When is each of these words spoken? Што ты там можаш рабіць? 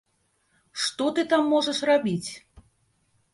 Што 0.85 1.09
ты 1.19 1.25
там 1.33 1.43
можаш 1.55 1.83
рабіць? 1.91 2.31